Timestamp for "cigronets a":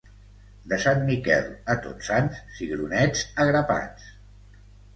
2.57-3.49